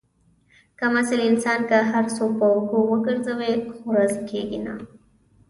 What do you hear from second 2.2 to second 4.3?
په اوږو وگرځوې، خو راضي